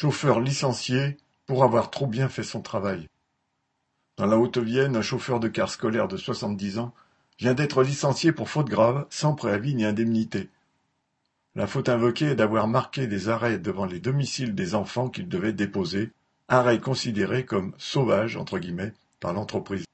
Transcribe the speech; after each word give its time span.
Chauffeur 0.00 0.40
licencié 0.40 1.18
pour 1.44 1.62
avoir 1.62 1.90
trop 1.90 2.06
bien 2.06 2.30
fait 2.30 2.42
son 2.42 2.62
travail. 2.62 3.06
Dans 4.16 4.24
la 4.24 4.38
Haute-Vienne, 4.38 4.96
un 4.96 5.02
chauffeur 5.02 5.40
de 5.40 5.48
car 5.48 5.68
scolaire 5.68 6.08
de 6.08 6.16
70 6.16 6.78
ans 6.78 6.94
vient 7.38 7.52
d'être 7.52 7.82
licencié 7.82 8.32
pour 8.32 8.48
faute 8.48 8.70
grave, 8.70 9.06
sans 9.10 9.34
préavis 9.34 9.74
ni 9.74 9.84
indemnité. 9.84 10.48
La 11.54 11.66
faute 11.66 11.90
invoquée 11.90 12.28
est 12.28 12.34
d'avoir 12.34 12.66
marqué 12.66 13.08
des 13.08 13.28
arrêts 13.28 13.58
devant 13.58 13.84
les 13.84 14.00
domiciles 14.00 14.54
des 14.54 14.74
enfants 14.74 15.10
qu'il 15.10 15.28
devait 15.28 15.52
déposer, 15.52 16.12
arrêts 16.48 16.80
considérés 16.80 17.44
comme 17.44 17.74
sauvages 17.76 18.38
entre 18.38 18.58
guillemets 18.58 18.94
par 19.20 19.34
l'entreprise. 19.34 19.84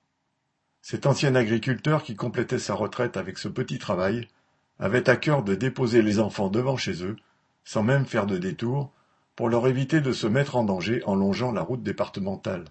Cet 0.83 1.07
ancien 1.07 1.35
agriculteur 1.35 2.05
qui 2.05 2.15
complétait 2.15 2.61
sa 2.61 2.75
retraite 2.75 3.17
avec 3.17 3.39
ce 3.39 3.49
petit 3.49 3.81
travail 3.81 4.29
avait 4.79 5.11
à 5.11 5.17
cœur 5.17 5.43
de 5.43 5.57
déposer 5.57 6.01
les 6.01 6.21
enfants 6.21 6.49
devant 6.49 6.77
chez 6.77 7.03
eux, 7.03 7.17
sans 7.65 7.83
même 7.83 8.07
faire 8.07 8.27
de 8.27 8.39
détour, 8.39 8.93
pour 9.37 9.51
leur 9.51 9.69
éviter 9.69 10.01
de 10.01 10.13
se 10.13 10.27
mettre 10.27 10.57
en 10.57 10.65
danger 10.65 11.03
en 11.05 11.15
longeant 11.15 11.53
la 11.53 11.63
route 11.63 11.83
départementale. 11.83 12.65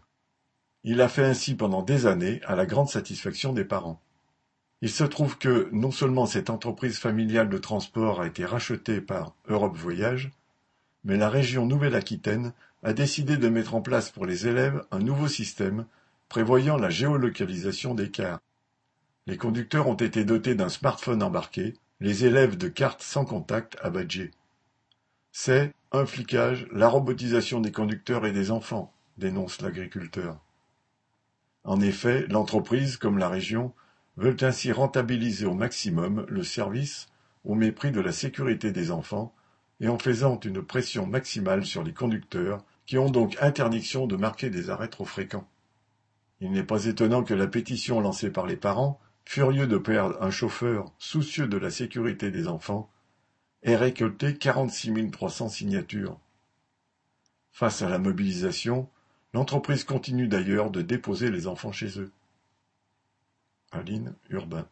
Il 0.84 1.00
a 1.02 1.08
fait 1.08 1.24
ainsi 1.24 1.56
pendant 1.56 1.84
des 1.84 2.08
années, 2.08 2.42
à 2.46 2.56
la 2.56 2.66
grande 2.66 2.90
satisfaction 2.90 3.54
des 3.54 3.66
parents. 3.66 4.02
Il 4.82 4.90
se 4.90 5.04
trouve 5.04 5.38
que 5.38 5.70
non 5.72 5.92
seulement 5.92 6.26
cette 6.26 6.50
entreprise 6.50 6.98
familiale 6.98 7.50
de 7.50 7.58
transport 7.58 8.22
a 8.22 8.28
été 8.28 8.46
rachetée 8.46 9.00
par 9.00 9.36
Europe 9.48 9.78
Voyage, 9.78 10.32
mais 11.04 11.18
la 11.18 11.30
région 11.30 11.66
Nouvelle-Aquitaine 11.66 12.54
a 12.84 12.94
décidé 12.94 13.38
de 13.38 13.50
mettre 13.50 13.76
en 13.76 13.82
place 13.82 14.12
pour 14.12 14.26
les 14.26 14.48
élèves 14.48 14.84
un 14.92 15.00
nouveau 15.00 15.28
système 15.28 15.86
prévoyant 16.30 16.78
la 16.78 16.90
géolocalisation 16.90 17.96
des 17.96 18.12
cars. 18.12 18.40
Les 19.28 19.38
conducteurs 19.38 19.88
ont 19.88 19.96
été 19.96 20.24
dotés 20.24 20.56
d'un 20.56 20.70
smartphone 20.70 21.24
embarqué, 21.24 21.74
les 22.00 22.26
élèves 22.26 22.58
de 22.58 22.68
cartes 22.68 23.02
sans 23.02 23.26
contact 23.26 23.78
à 23.82 23.90
badger. 23.90 24.32
C'est 25.38 25.74
un 25.92 26.06
flicage, 26.06 26.66
la 26.72 26.88
robotisation 26.88 27.60
des 27.60 27.74
conducteurs 27.74 28.26
et 28.26 28.32
des 28.32 28.52
enfants, 28.52 28.94
dénonce 29.18 29.60
l'agriculteur. 29.60 30.40
En 31.66 31.82
effet, 31.82 32.26
l'entreprise, 32.30 32.96
comme 32.96 33.18
la 33.18 33.28
région, 33.28 33.74
veulent 34.16 34.38
ainsi 34.40 34.72
rentabiliser 34.72 35.46
au 35.46 35.54
maximum 35.54 36.26
le 36.30 36.42
service 36.42 37.08
au 37.44 37.54
mépris 37.54 37.92
de 37.92 38.00
la 38.00 38.14
sécurité 38.14 38.72
des 38.72 38.92
enfants 38.92 39.36
et 39.82 39.90
en 39.90 40.00
faisant 40.00 40.40
une 40.40 40.64
pression 40.64 41.06
maximale 41.06 41.66
sur 41.66 41.84
les 41.84 41.94
conducteurs 41.94 42.64
qui 42.86 42.98
ont 42.98 43.10
donc 43.10 43.36
interdiction 43.42 44.08
de 44.08 44.16
marquer 44.16 44.50
des 44.50 44.70
arrêts 44.70 44.88
trop 44.88 45.04
fréquents. 45.04 45.50
Il 46.40 46.54
n'est 46.54 46.64
pas 46.64 46.86
étonnant 46.86 47.26
que 47.26 47.34
la 47.34 47.48
pétition 47.48 48.00
lancée 48.00 48.30
par 48.30 48.46
les 48.46 48.56
parents, 48.56 49.02
furieux 49.26 49.68
de 49.68 49.78
perdre 49.78 50.18
un 50.24 50.32
chauffeur 50.32 50.94
soucieux 50.98 51.48
de 51.48 51.58
la 51.58 51.72
sécurité 51.72 52.32
des 52.32 52.48
enfants, 52.48 52.90
ait 53.66 53.76
récolté 53.76 54.38
46 54.38 55.12
300 55.12 55.50
signatures. 55.50 56.20
Face 57.52 57.82
à 57.82 57.90
la 57.90 57.98
mobilisation, 57.98 58.88
l'entreprise 59.34 59.84
continue 59.84 60.28
d'ailleurs 60.28 60.70
de 60.70 60.82
déposer 60.82 61.32
les 61.32 61.48
enfants 61.48 61.72
chez 61.72 62.00
eux. 62.00 62.12
Aline 63.72 64.14
Urbain 64.30 64.68